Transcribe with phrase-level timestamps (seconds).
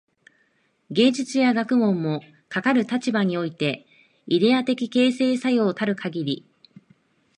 [0.89, 3.85] 芸術や学問も、かかる立場において
[4.25, 6.43] イデヤ的形成作用たるかぎり、